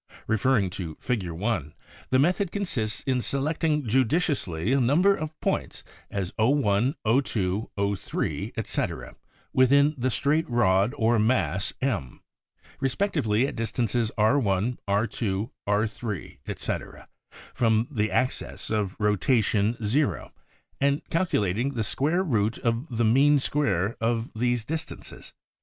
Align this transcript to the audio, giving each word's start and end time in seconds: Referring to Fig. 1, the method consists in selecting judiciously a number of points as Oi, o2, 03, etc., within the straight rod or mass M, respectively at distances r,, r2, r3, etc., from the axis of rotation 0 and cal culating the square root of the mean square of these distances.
Referring 0.25 0.71
to 0.71 0.95
Fig. 0.99 1.29
1, 1.29 1.75
the 2.09 2.17
method 2.17 2.51
consists 2.51 3.01
in 3.01 3.21
selecting 3.21 3.85
judiciously 3.87 4.73
a 4.73 4.81
number 4.81 5.15
of 5.15 5.39
points 5.41 5.83
as 6.09 6.31
Oi, 6.39 6.93
o2, 7.05 7.99
03, 7.99 8.53
etc., 8.57 9.15
within 9.53 9.93
the 9.99 10.09
straight 10.09 10.49
rod 10.49 10.95
or 10.97 11.19
mass 11.19 11.71
M, 11.83 12.21
respectively 12.79 13.45
at 13.45 13.55
distances 13.55 14.09
r,, 14.17 14.37
r2, 14.39 15.51
r3, 15.67 16.39
etc., 16.47 17.07
from 17.53 17.87
the 17.91 18.09
axis 18.09 18.71
of 18.71 18.99
rotation 18.99 19.77
0 19.83 20.31
and 20.79 21.07
cal 21.11 21.27
culating 21.27 21.75
the 21.75 21.83
square 21.83 22.23
root 22.23 22.57
of 22.57 22.97
the 22.97 23.05
mean 23.05 23.37
square 23.37 23.95
of 24.01 24.31
these 24.35 24.65
distances. 24.65 25.33